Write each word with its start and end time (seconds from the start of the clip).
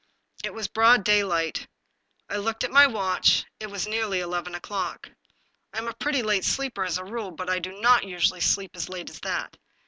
It 0.43 0.55
was 0.55 0.67
broad 0.67 1.03
daylight. 1.03 1.67
I 2.27 2.37
looked 2.37 2.63
at 2.63 2.71
my 2.71 2.87
watch; 2.87 3.45
it 3.59 3.67
was 3.67 3.85
nearly 3.85 4.19
eleven 4.19 4.55
o'clock. 4.55 5.11
I 5.73 5.77
am 5.77 5.87
a 5.87 5.93
pretty 5.93 6.23
late 6.23 6.43
sleeper 6.43 6.83
as 6.83 6.97
a 6.97 7.05
rule, 7.05 7.29
but 7.29 7.51
I 7.51 7.59
do 7.59 7.79
not 7.79 8.05
usually 8.05 8.41
sleep 8.41 8.71
as 8.75 8.89
late 8.89 9.11
as 9.11 9.19
that. 9.19 9.57